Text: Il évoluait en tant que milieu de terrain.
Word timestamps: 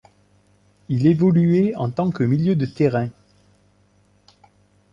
Il 0.89 1.05
évoluait 1.05 1.75
en 1.75 1.91
tant 1.91 2.09
que 2.09 2.23
milieu 2.23 2.55
de 2.55 2.65
terrain. 2.65 3.09